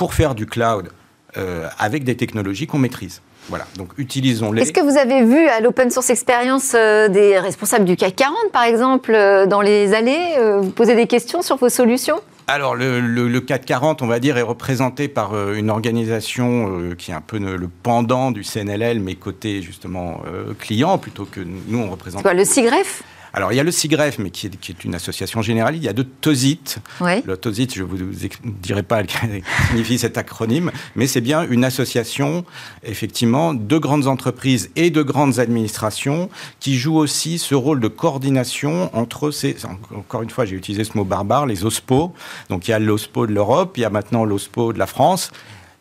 [0.01, 0.89] pour faire du cloud
[1.37, 3.21] euh, avec des technologies qu'on maîtrise.
[3.51, 4.63] Voilà, donc utilisons-les.
[4.63, 8.35] Est-ce que vous avez vu à l'Open Source Experience euh, des responsables du CAC 40,
[8.51, 12.19] par exemple, euh, dans les allées, vous poser des questions sur vos solutions?
[12.47, 17.21] Alors, le, CAC 40, on va dire, est représenté par une organisation qui est un
[17.21, 20.23] peu le pendant du CNLL, mais côté justement
[20.59, 22.23] client, plutôt que nous, on représente.
[22.23, 23.03] Quoi, le SIGREF?
[23.33, 25.77] Alors, il y a le SIGREF, mais qui est, une association générale.
[25.77, 26.77] Il y a de TOSIT.
[27.01, 27.99] Le TOSIT, je ne vous
[28.45, 32.45] dirai pas ce que signifie cet acronyme, mais c'est bien une association,
[32.83, 38.95] effectivement, de grandes entreprises et de grandes administrations qui jouent aussi ce rôle de coordination
[38.97, 39.57] entre ces.
[39.95, 42.13] Encore une fois, j'ai utilisé ce mot barbare, les OSPO.
[42.49, 45.31] Donc, il y a l'OSPO de l'Europe, il y a maintenant l'OSPO de la France.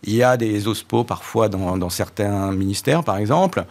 [0.04, 3.66] Il y a des OSPO parfois dans, dans certains ministères, par exemple.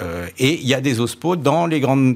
[0.00, 1.68] Euh, et il y a des OSPO dans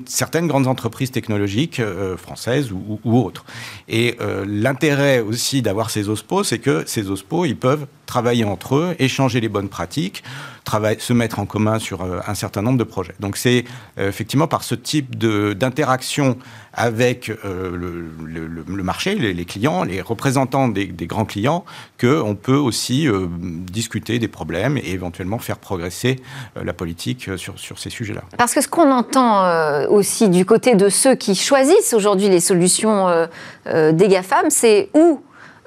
[0.06, 3.44] certaines grandes entreprises technologiques euh, françaises ou, autres.
[3.88, 8.76] Et euh, l'intérêt aussi d'avoir ces OSPO, c'est que ces OSPO, ils peuvent travailler entre
[8.76, 10.22] eux, échanger les bonnes pratiques,
[10.98, 13.14] se mettre en commun sur un certain nombre de projets.
[13.20, 13.64] Donc c'est
[13.98, 16.38] effectivement par ce type d'interaction
[16.72, 21.66] avec le, marché, les, clients, les représentants des, grands clients,
[22.00, 23.06] qu'on peut aussi
[23.70, 26.16] discuter des problèmes et éventuellement faire progresser
[26.56, 28.22] la politique sur, sur ces sujets-là.
[28.38, 32.40] Parce que ce qu'on entend euh, aussi du côté de ceux qui choisissent aujourd'hui les
[32.40, 33.26] solutions euh,
[33.66, 35.20] euh, des GAFAM, c'est ou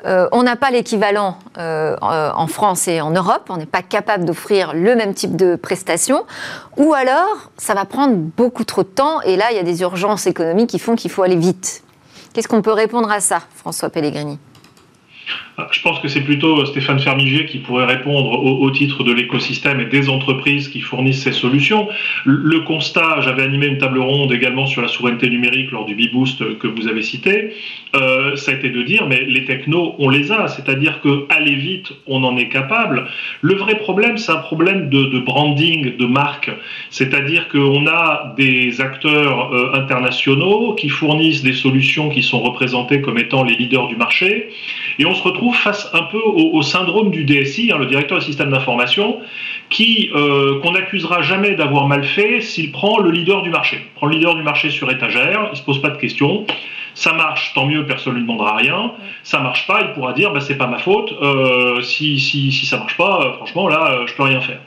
[0.06, 4.26] euh, on n'a pas l'équivalent euh, en France et en Europe, on n'est pas capable
[4.26, 6.24] d'offrir le même type de prestations,
[6.78, 9.22] ou alors ça va prendre beaucoup trop de temps.
[9.22, 11.84] Et là il y a des urgences économiques qui font qu'il faut aller vite.
[12.34, 14.38] Qu'est-ce qu'on peut répondre à ça, François Pellegrini?
[15.72, 19.86] Je pense que c'est plutôt Stéphane Fermiger qui pourrait répondre au, titre de l'écosystème et
[19.86, 21.88] des entreprises qui fournissent ces solutions.
[22.26, 26.60] Le, constat, j'avais animé une table ronde également sur la souveraineté numérique lors du B-Boost
[26.60, 27.54] que vous avez cité,
[27.96, 31.56] euh, ça a été de dire, mais les technos, on les a, c'est-à-dire que aller
[31.56, 33.08] vite, on en est capable.
[33.42, 36.52] Le vrai problème, c'est un problème de, branding, de marque,
[36.90, 43.18] c'est-à-dire qu'on a des acteurs euh, internationaux qui fournissent des solutions qui sont représentées comme
[43.18, 44.50] étant les leaders du marché,
[45.00, 48.26] et on se retrouve face un peu au, syndrome du DSI, hein, le directeur du
[48.26, 49.20] système d'information,
[49.70, 53.82] qui euh, qu'on n'accusera jamais d'avoir mal fait s'il prend le leader du marché.
[53.84, 56.46] Il prend le leader du marché sur étagère, il se pose pas de questions.
[56.94, 58.94] Ça marche, tant mieux, personne ne lui demandera rien.
[59.24, 61.14] Ça marche pas, il pourra dire bah, c'est pas ma faute.
[61.22, 64.60] Euh, si, si, si ça marche pas, euh, franchement là, je peux rien faire.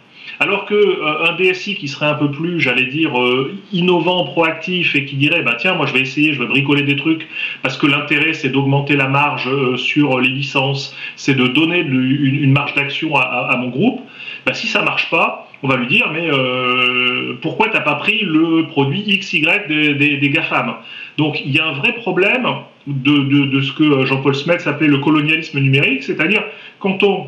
[0.43, 4.97] Alors que euh, un DSI qui serait un peu plus, j'allais dire, euh, innovant, proactif
[4.97, 7.29] et qui dirait, bah tiens, moi je vais essayer, je vais bricoler des trucs
[7.63, 12.53] parce que l'intérêt c'est d'augmenter la marge euh, sur les licences, c'est de donner une,
[12.53, 14.01] marge d'action à, mon groupe.
[14.47, 18.21] Bah, si ça marche pas, on va lui dire, mais euh, pourquoi t'as pas pris
[18.23, 20.77] le produit XY des, des, GAFAM?
[21.19, 22.47] Donc il y a un vrai problème
[22.87, 26.45] de, ce que Jean-Paul Smets appelait le colonialisme numérique, c'est-à-dire
[26.79, 27.27] quand on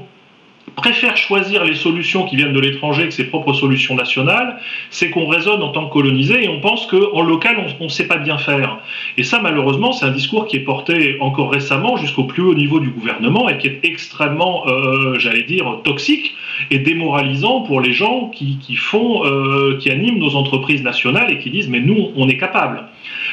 [0.77, 4.59] préfère choisir les solutions qui viennent de l'étranger que ses propres solutions nationales,
[4.91, 8.07] c'est qu'on raisonne en tant que colonisé et on pense qu'en local, on ne sait
[8.07, 8.79] pas bien faire.
[9.17, 12.81] Et ça, malheureusement, c'est un discours qui est porté encore récemment jusqu'au plus haut niveau
[12.81, 16.35] du gouvernement et qui est extrêmement, euh, j'allais dire, toxique
[16.71, 21.51] et démoralisant pour les gens qui, font, euh, qui animent nos entreprises nationales et qui
[21.51, 22.85] disent mais nous, on est capable.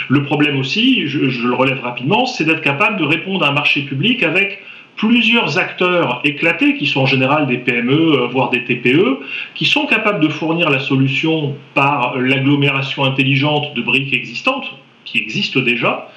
[0.08, 3.54] Le problème aussi, je, je le relève rapidement, c'est d'être capable de répondre à un
[3.54, 4.60] marché public avec
[5.00, 9.20] plusieurs acteurs éclatés, qui sont en général des PME, euh, voire des TPE,
[9.56, 14.70] qui sont capables de fournir la solution par l'agglomération intelligente de briques existantes,
[15.06, 16.10] qui existent déjà,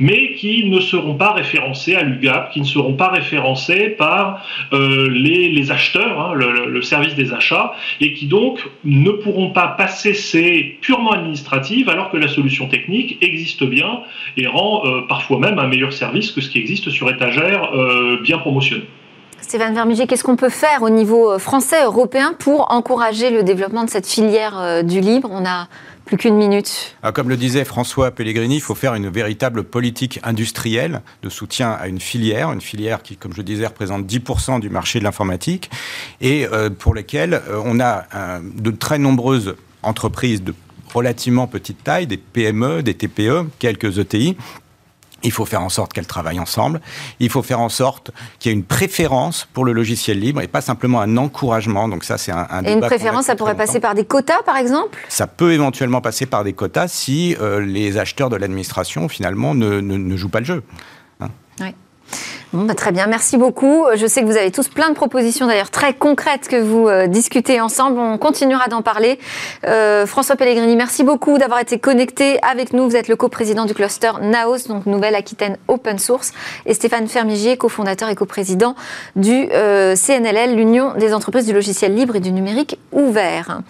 [0.00, 5.08] mais qui ne seront pas référencés à l'UGAP, qui ne seront pas référencés par euh,
[5.10, 10.78] les, acheteurs, hein, le, service des achats, et qui donc ne pourront pas passer ces
[10.80, 14.00] purement administratives alors que la solution technique existe bien
[14.38, 18.18] et rend euh, parfois même un meilleur service que ce qui existe sur étagère euh,
[18.22, 18.84] bien promotionné.
[19.42, 23.90] Stéphane Vermiger, qu'est-ce qu'on peut faire au niveau français, européen pour encourager le développement de
[23.90, 25.28] cette filière du libre?
[25.32, 25.66] On a
[26.10, 26.96] plus qu'une minute.
[27.04, 31.70] Ah, comme le disait François Pellegrini, il faut faire une véritable politique industrielle de soutien
[31.70, 35.70] à une filière, une filière qui, comme je disais, représente 10% du marché de l'informatique
[36.20, 38.06] et euh, pour lesquelles euh, on a
[38.42, 40.52] de très nombreuses entreprises de
[40.92, 44.36] relativement petite taille, des PME, des TPE, quelques ETI,
[45.22, 46.80] il faut faire en sorte qu'elles travaillent ensemble.
[47.18, 50.48] Il faut faire en sorte qu'il y ait une préférence pour le logiciel libre et
[50.48, 51.88] pas simplement un encouragement.
[51.88, 54.56] Donc ça, c'est un, un Et une préférence, ça pourrait passer par des quotas, par
[54.56, 54.98] exemple?
[55.08, 59.80] Ça peut éventuellement passer par des quotas si euh, les acheteurs de l'administration, finalement, ne,
[59.80, 60.62] ne, ne, jouent pas le jeu.
[61.20, 61.28] Hein?
[61.60, 61.74] Oui.
[62.52, 63.84] Bah, très bien, merci beaucoup.
[63.94, 67.06] Je sais que vous avez tous plein de propositions d'ailleurs très concrètes que vous euh,
[67.06, 68.00] discutez ensemble.
[68.00, 69.20] On continuera d'en parler.
[69.68, 72.88] Euh, François Pellegrini, merci beaucoup d'avoir été connecté avec nous.
[72.88, 76.32] Vous êtes le coprésident du cluster Naos, donc Nouvelle-Aquitaine Open Source,
[76.66, 78.74] et Stéphane Fermigier, cofondateur et coprésident
[79.14, 83.60] du euh, CNLL, l'Union des entreprises du logiciel libre et du numérique ouvert.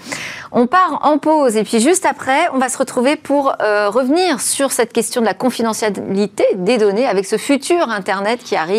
[0.53, 4.41] On part en pause et puis juste après, on va se retrouver pour euh, revenir
[4.41, 8.70] sur cette question de la confidentialité des données avec ce futur Internet qui arrive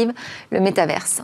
[0.51, 1.21] le métaverse.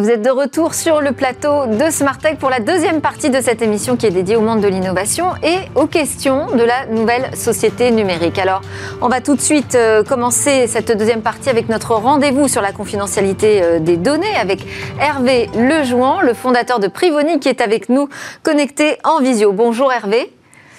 [0.00, 3.60] Vous êtes de retour sur le plateau de Smartech pour la deuxième partie de cette
[3.60, 7.90] émission qui est dédiée au monde de l'innovation et aux questions de la nouvelle société
[7.90, 8.38] numérique.
[8.38, 8.62] Alors,
[9.02, 12.72] on va tout de suite euh, commencer cette deuxième partie avec notre rendez-vous sur la
[12.72, 14.64] confidentialité euh, des données avec
[15.00, 18.08] Hervé Lejouan, le fondateur de Privoni qui est avec nous
[18.42, 19.52] connecté en visio.
[19.52, 20.32] Bonjour Hervé.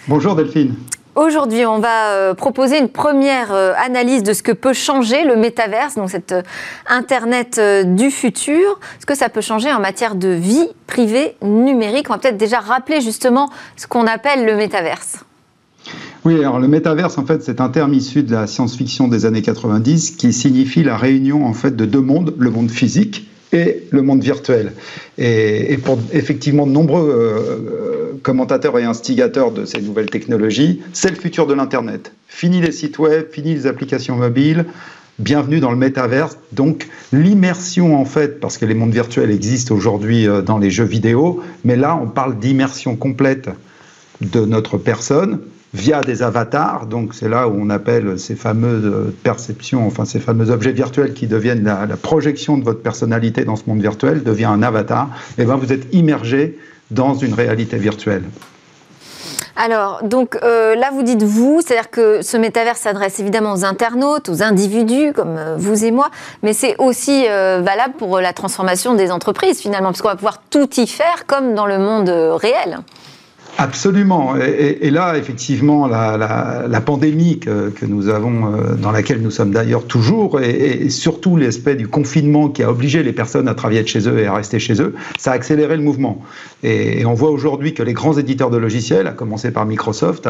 [0.08, 0.74] Bonjour Delphine.
[1.14, 5.36] Aujourd'hui, on va euh, proposer une première euh, analyse de ce que peut changer le
[5.36, 6.42] métaverse, donc cette euh,
[6.88, 12.08] Internet du futur, ce que ça peut changer en matière de vie privée numérique.
[12.10, 15.18] On va peut-être déjà rappeler justement ce qu'on appelle le métaverse.
[16.26, 19.42] Oui, alors le métaverse, en fait, c'est un terme issu de la science-fiction des années
[19.44, 24.02] 90 qui signifie la réunion en fait de deux mondes, le monde physique et le
[24.02, 24.74] monde virtuel.
[25.18, 31.16] Et, pour effectivement de nombreux euh, commentateurs et instigateurs de ces nouvelles technologies, c'est le
[31.16, 32.14] futur de l'Internet.
[32.28, 34.66] Fini les sites web, fini les applications mobiles,
[35.20, 36.38] bienvenue dans le métaverse.
[36.52, 40.86] Donc l'immersion en fait, parce que les mondes virtuels existent aujourd'hui euh, dans les jeux
[40.86, 43.50] vidéo, mais là on parle d'immersion complète
[44.22, 45.40] de notre personne
[45.74, 46.86] via des avatars.
[46.86, 51.28] Donc c'est là où on appelle ces fameuses perceptions, enfin ces fameux objets virtuels qui
[51.28, 55.10] deviennent la, projection de votre personnalité dans ce monde virtuel, devient un avatar.
[55.38, 56.58] Et ben vous êtes immergé
[56.92, 58.24] dans une réalité virtuelle.
[59.56, 64.30] Alors, donc euh, là, vous dites vous, c'est-à-dire que ce métavers s'adresse évidemment aux internautes,
[64.30, 66.10] aux individus comme euh, vous et moi,
[66.42, 70.42] mais c'est aussi euh, valable pour la transformation des entreprises finalement, parce qu'on va pouvoir
[70.50, 72.80] tout y faire comme dans le monde réel.
[73.58, 74.36] Absolument.
[74.38, 80.40] Et, là, effectivement, la, pandémie que, nous avons, euh, dans laquelle nous sommes d'ailleurs toujours,
[80.40, 84.20] et, surtout l'aspect du confinement qui a obligé les personnes à travailler de chez eux
[84.20, 86.24] et à rester chez eux, ça a accéléré le mouvement.
[86.64, 90.28] Et, on voit aujourd'hui que les grands éditeurs de logiciels, à commencer par Microsoft,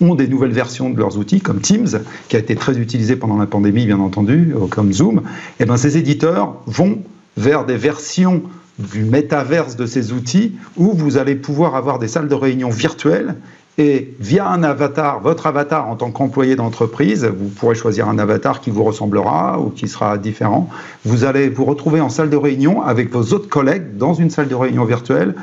[0.00, 3.36] ont des nouvelles versions de leurs outils, comme Teams, qui a été très utilisé pendant
[3.36, 5.22] la pandémie, bien entendu, comme Zoom.
[5.58, 6.98] Et bien, ces éditeurs vont
[7.36, 8.42] vers des versions
[8.80, 13.36] du métaverse de ces outils où vous allez pouvoir avoir des salles de réunion virtuelles
[13.78, 18.60] et via un avatar, votre avatar en tant qu'employé d'entreprise, vous pourrez choisir un avatar
[18.60, 20.68] qui vous ressemblera ou qui sera différent.
[21.04, 24.48] Vous allez vous retrouver en salle de réunion avec vos autres collègues dans une salle
[24.48, 25.34] de réunion virtuelle.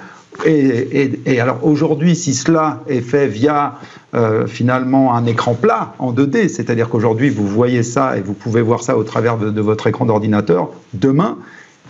[0.46, 3.80] Et, alors aujourd'hui, si cela est fait via
[4.14, 8.62] euh, finalement un écran plat en 2D, c'est-à-dire qu'aujourd'hui vous voyez ça et vous pouvez
[8.62, 11.40] voir ça au travers de votre écran d'ordinateur, demain,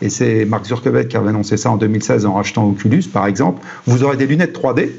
[0.02, 3.62] et c'est Mark Zuckerberg qui avait annoncé ça en 2016 en rachetant Oculus, par exemple,
[3.86, 4.90] vous aurez des lunettes 3D,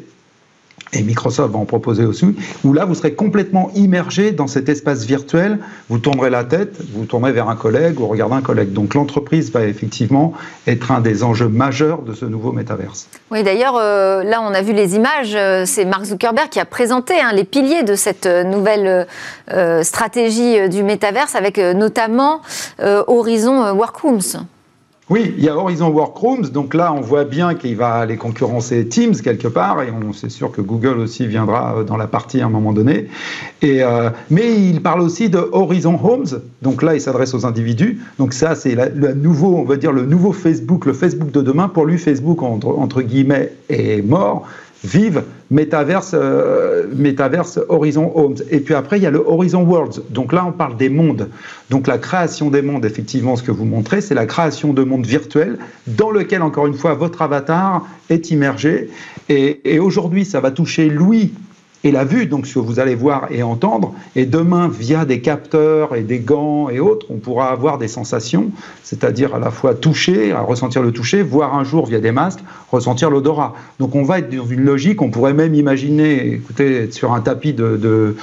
[0.92, 2.34] et Microsoft va en proposer aussi,
[2.64, 5.58] où là, vous serez complètement immergé dans cet espace virtuel,
[5.88, 8.72] vous tournerez la tête, vous tournerez vers un collègue ou regardez un collègue.
[8.72, 10.32] Donc l'entreprise va effectivement
[10.66, 13.08] être un des enjeux majeurs de ce nouveau métaverse.
[13.30, 16.64] Oui, d'ailleurs, euh, là, on a vu les images, euh, c'est Mark Zuckerberg qui a
[16.64, 19.06] présenté hein, les piliers de cette euh, nouvelle
[19.82, 22.40] stratégie du métaverse, avec notamment
[22.78, 24.46] Horizon Workrooms.
[25.10, 28.86] Oui, il y a Horizon Workrooms, donc là on voit bien qu'il va aller concurrencer
[28.86, 32.42] Teams quelque part, et on c'est sûr que Google aussi viendra euh, dans la partie
[32.42, 33.08] à un moment donné.
[33.62, 38.00] Et, euh, mais il parle aussi de Horizon Homes, donc là il s'adresse aux individus.
[38.18, 41.68] Donc ça c'est le nouveau, on va dire le nouveau Facebook, le Facebook de demain.
[41.68, 44.46] Pour lui, Facebook entre, entre guillemets est mort
[44.84, 48.36] vive Metaverse, euh, Metaverse Horizon Homes.
[48.50, 50.02] Et puis après, il y a le Horizon Worlds.
[50.10, 51.28] Donc là, on parle des mondes.
[51.70, 55.06] Donc la création des mondes, effectivement, ce que vous montrez, c'est la création de mondes
[55.06, 58.90] virtuels dans lequel, encore une fois, votre avatar est immergé.
[59.28, 61.32] Et, et aujourd'hui, ça va toucher Louis
[61.84, 63.94] et la vue, donc ce que vous allez voir et entendre.
[64.16, 68.50] Et demain, via des capteurs et des gants et autres, on pourra avoir des sensations,
[68.82, 72.40] c'est-à-dire à la fois toucher, ressentir le toucher, voir un jour via des masques,
[72.72, 73.54] ressentir l'odorat.
[73.78, 77.20] Donc on va être dans une logique, on pourrait même imaginer, écoutez, être sur un
[77.20, 78.16] tapis de,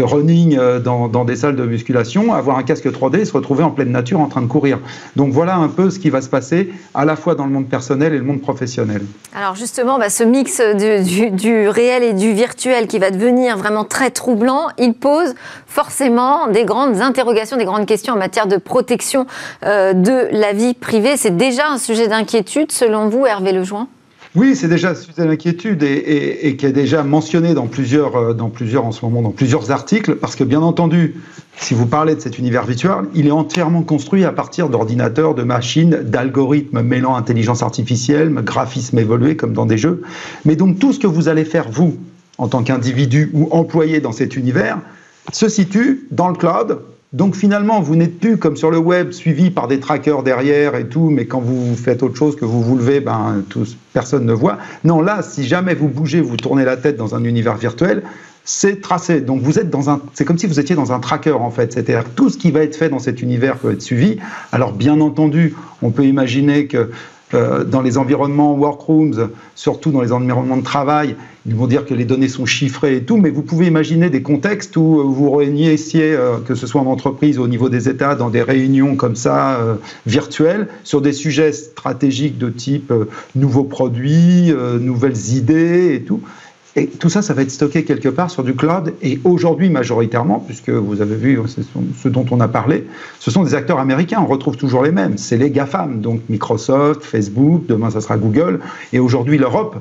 [0.00, 3.64] running euh, dans, dans, des salles de musculation, avoir un casque 3D et se retrouver
[3.64, 4.78] en pleine nature en train de courir.
[5.16, 7.68] Donc voilà un peu ce qui va se passer à la fois dans le monde
[7.68, 9.02] personnel et le monde professionnel.
[9.34, 13.56] Alors justement, bah, ce mix du, du, du réel et du virtuel qui va devenir
[13.56, 15.34] vraiment très troublant, il pose
[15.66, 19.26] forcément des grandes interrogations, des grandes questions en matière de protection
[19.64, 21.16] euh, de la vie privée.
[21.16, 23.88] C'est déjà un sujet d'inquiétude selon vous, Hervé Lejoin?
[24.38, 28.84] Oui, c'est déjà sujet d'inquiétude et, qui est déjà mentionné dans plusieurs, euh, dans plusieurs,
[28.84, 31.16] en ce moment, dans plusieurs articles, parce que bien entendu,
[31.56, 35.42] si vous parlez de cet univers virtuel, il est entièrement construit à partir d'ordinateurs, de
[35.42, 40.02] machines, d'algorithmes mêlant intelligence artificielle, graphisme évolué, comme dans des jeux.
[40.44, 41.96] Mais donc tout ce que vous allez faire, vous,
[42.38, 44.78] en tant qu'individu ou employé dans cet univers,
[45.32, 46.78] se situe dans le cloud,
[47.14, 50.88] donc finalement, vous n'êtes plus comme sur le web, suivi par des trackers derrière et
[50.88, 53.42] tout, mais quand vous faites autre chose, que vous vous levez, ben,
[53.94, 54.58] personne ne voit.
[54.84, 58.02] Non, là, si jamais vous bougez, vous tournez la tête dans un univers virtuel,
[58.44, 59.22] c'est tracé.
[59.22, 61.72] Donc vous êtes dans un, c'est comme si vous étiez dans un tracker en fait.
[61.72, 64.18] C'est-à-dire tout ce qui va être fait dans cet univers peut être suivi.
[64.52, 66.90] Alors bien entendu, on peut imaginer que
[67.34, 71.94] euh, dans les environnements workrooms, surtout dans les environnements de travail, ils vont dire que
[71.94, 76.12] les données sont chiffrées et tout, mais vous pouvez imaginer des contextes où vous réunissiez,
[76.12, 79.56] euh, que ce soit en entreprise, au niveau des États, dans des réunions comme ça,
[79.56, 79.74] euh,
[80.06, 82.92] virtuelles, sur des sujets stratégiques de type
[83.34, 86.22] nouveaux produits, nouvelles idées et tout.
[86.76, 88.94] Et tout ça, ça va être stocké quelque part sur du cloud.
[89.02, 91.40] Et aujourd'hui, majoritairement, puisque vous avez vu
[91.96, 92.86] ce dont on a parlé,
[93.18, 94.20] ce sont des acteurs américains.
[94.22, 95.18] On retrouve toujours les mêmes.
[95.18, 98.60] C'est les GAFAM, donc Microsoft, Facebook, demain ça sera Google.
[98.92, 99.76] Et aujourd'hui, l'Europe,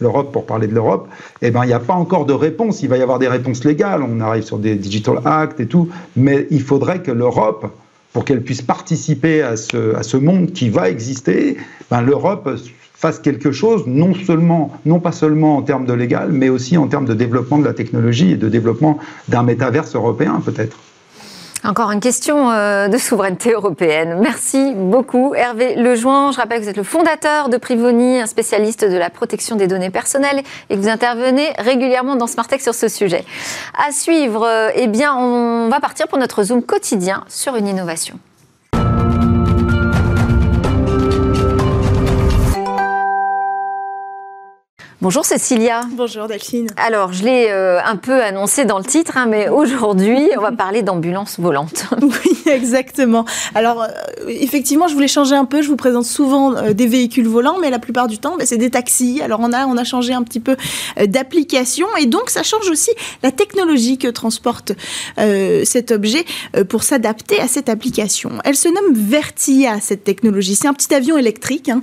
[0.00, 1.08] l'Europe, pour parler de l'Europe,
[1.42, 2.82] eh ben, il n'y a pas encore de réponse.
[2.82, 4.02] Il va y avoir des réponses légales.
[4.02, 5.88] On arrive sur des Digital Act et tout.
[6.16, 7.72] Mais il faudrait que l'Europe,
[8.12, 11.56] pour qu'elle puisse participer à ce, à ce monde qui va exister,
[11.90, 12.48] ben, l'Europe
[12.96, 16.88] fasse quelque chose, non, seulement, non pas seulement en termes de légal, mais aussi en
[16.88, 20.78] termes de développement de la technologie et de développement d'un métaverse européen peut-être.
[21.64, 24.18] Encore une question euh, de souveraineté européenne.
[24.20, 26.30] Merci beaucoup Hervé Lejoin.
[26.30, 29.66] Je rappelle que vous êtes le fondateur de Privoni, un spécialiste de la protection des
[29.66, 33.24] données personnelles et que vous intervenez régulièrement dans Smartech sur ce sujet.
[33.84, 38.18] À suivre, euh, eh bien, on va partir pour notre zoom quotidien sur une innovation.
[45.06, 45.82] Bonjour Cécilia.
[45.92, 46.66] Bonjour Delphine.
[46.76, 50.50] Alors, je l'ai euh, un peu annoncé dans le titre, hein, mais aujourd'hui, on va
[50.58, 51.84] parler d'ambulance volante.
[52.02, 53.24] Oui, exactement.
[53.54, 53.86] Alors, euh,
[54.26, 55.62] effectivement, je voulais changer un peu.
[55.62, 58.56] Je vous présente souvent euh, des véhicules volants, mais la plupart du temps, ben, c'est
[58.56, 59.20] des taxis.
[59.22, 60.56] Alors, on a, on a changé un petit peu
[61.00, 62.90] d'application et donc, ça change aussi
[63.22, 64.72] la technologie que transporte
[65.16, 66.24] cet objet
[66.68, 68.32] pour s'adapter à cette application.
[68.44, 70.56] Elle se nomme Vertia, cette technologie.
[70.56, 71.82] C'est un petit avion électrique hein,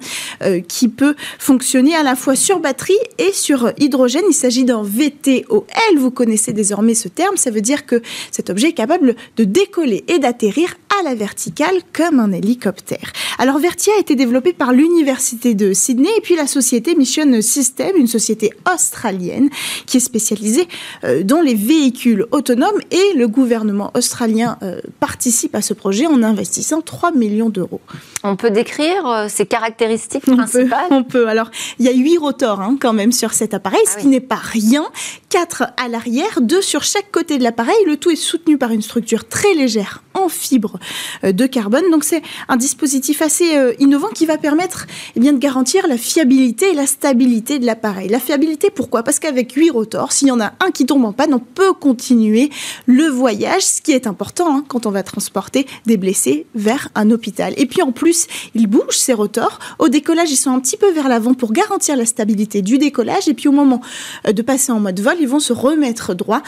[0.68, 4.24] qui peut fonctionner à la fois sur batterie et sur hydrogène.
[4.30, 5.64] Il s'agit d'un VTOL.
[5.98, 7.38] Vous connaissez désormais ce terme.
[7.38, 8.02] Ça veut dire que
[8.32, 13.12] cet objet est capable de décoller et d'atterrir à la verticale comme un hélicoptère.
[13.40, 17.96] Alors Vertia a été développé par l'université de Sydney et puis la société Mission System,
[17.96, 19.50] une société australienne
[19.86, 20.68] qui est spécialisée
[21.04, 26.22] euh, dans les véhicules autonomes et le gouvernement australien euh, participe à ce projet en
[26.22, 27.82] investissant 3 millions d'euros.
[28.24, 30.88] On peut décrire euh, ses caractéristiques principales?
[30.92, 31.50] on peut, Alors,
[31.80, 34.20] il y a huit rotors hein, quand même sur cet appareil, ce ah qui n'est
[34.20, 34.86] pas rien.
[35.30, 37.76] Quatre à l'arrière, deux sur chaque côté de l'appareil.
[37.86, 40.80] Le tout est soutenu par une structure très légère en fibre
[41.24, 41.90] euh, de carbone.
[41.92, 44.86] Donc c'est un dispositif assez euh, innovant qui va permettre
[45.16, 48.10] eh bien, de garantir la fiabilité et la stabilité de l'appareil.
[48.10, 49.04] La fiabilité, pourquoi?
[49.04, 51.74] Parce qu'avec huit rotors, s'il y en a un qui tombe en panne, on peut
[51.74, 52.50] continuer
[52.86, 57.12] le voyage, ce qui est important hein, quand on va transporter des blessés vers un
[57.12, 57.54] hôpital.
[57.58, 59.60] Et puis en plus, ils bougent ces rotors.
[59.80, 62.93] Au décollage, ils sont un petit peu vers l'avant pour garantir la stabilité du décollage.
[63.28, 63.82] Et puis au moment
[64.28, 66.42] euh, de passer en mode vol, ils vont se remettre droit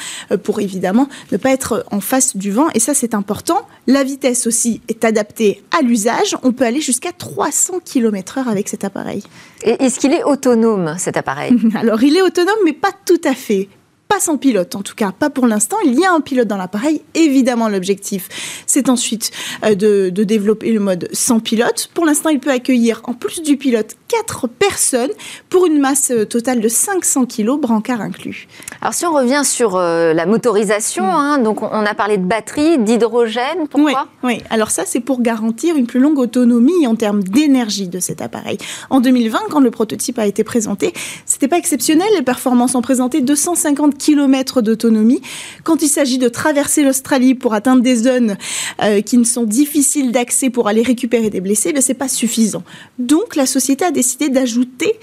[0.43, 2.67] pour évidemment ne pas être en face du vent.
[2.73, 3.67] Et ça, c'est important.
[3.87, 6.35] La vitesse aussi est adaptée à l'usage.
[6.43, 9.23] On peut aller jusqu'à 300 km/h avec cet appareil.
[9.63, 11.53] Et est-ce qu'il est autonome, cet appareil?
[11.75, 13.69] Alors, il est autonome, mais pas tout à fait
[14.07, 15.77] pas sans pilote, en tout cas, pas pour l'instant.
[15.85, 17.01] Il y a un pilote dans l'appareil.
[17.13, 18.29] Évidemment, l'objectif,
[18.65, 19.31] c'est ensuite
[19.63, 21.89] euh, de, de, développer le mode sans pilote.
[21.93, 25.09] Pour l'instant, il peut accueillir, en plus du pilote, 4 personnes
[25.49, 28.47] pour une masse euh, totale de 500 kg, brancard inclus.
[28.81, 31.15] Alors si on revient sur euh, la motorisation, mm.
[31.15, 35.75] hein, donc on a parlé de batterie, d'hydrogène, pourquoi oui, alors ça c'est pour garantir
[35.75, 38.57] une plus longue autonomie en termes d'énergie de cet appareil.
[38.89, 40.93] En 2020, quand le prototype a été présenté,
[41.25, 45.21] c'était pas exceptionnel, les performances ont présenté 250 km d'autonomie.
[45.63, 48.37] Quand il s'agit de traverser l'Australie pour atteindre des zones
[48.81, 52.63] euh, qui ne sont difficiles d'accès pour aller récupérer des blessés, ben, c'est pas suffisant.
[52.99, 54.93] Donc la société a décidé d'ajouter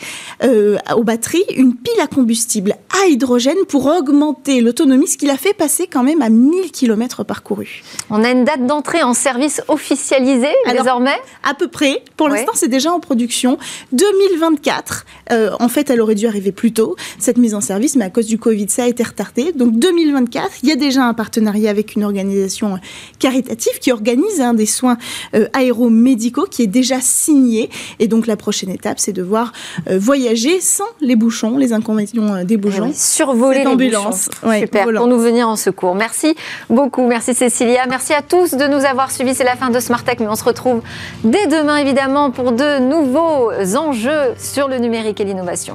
[0.43, 5.37] euh, aux batteries une pile à combustible à hydrogène pour augmenter l'autonomie, ce qui l'a
[5.37, 7.83] fait passer quand même à 1000 km parcourus.
[8.11, 11.17] On a une date d'entrée en service officialisée désormais?
[11.43, 12.03] À peu près.
[12.17, 13.59] Pour l'instant, c'est déjà en production.
[13.93, 15.07] 2024.
[15.31, 18.11] Euh, en fait, elle aurait dû arriver plus tôt, cette mise en service, mais à
[18.11, 19.53] cause du Covid, ça a été retardé.
[19.53, 22.79] Donc 2024, il y a déjà un partenariat avec une organisation
[23.19, 24.99] caritative qui organise un des soins
[25.35, 27.71] euh, aéromédicaux qui est déjà signé.
[27.99, 29.53] Et donc la prochaine étape, c'est de voir
[29.89, 32.91] euh, voyager sans les bouchons, les inconvénients euh, des bouchons.
[32.91, 34.29] Eh survoler l'ambulance.
[34.59, 35.95] Super, pour nous venir en secours.
[35.95, 36.35] Merci
[36.69, 37.87] beaucoup, merci Cécilia.
[37.89, 39.35] Merci à tous de nous avoir suivis.
[39.35, 40.83] C'est la fin de Smart Tech, mais on se retrouve
[41.25, 45.75] dès demain évidemment pour de nouveaux enjeux sur le numérique et l'innovation.